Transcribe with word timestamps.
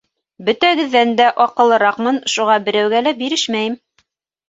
—Бөтәгеҙҙән 0.47 1.13
дә 1.19 1.27
аҡыллыраҡмын, 1.45 2.19
шуға 2.37 2.59
берәүгә 2.67 3.07
лә 3.11 3.17
бирешмәйем. 3.25 3.81